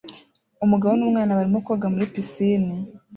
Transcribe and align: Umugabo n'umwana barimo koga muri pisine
Umugabo 0.65 0.93
n'umwana 0.95 1.37
barimo 1.37 1.59
koga 1.65 1.87
muri 1.93 2.11
pisine 2.13 2.75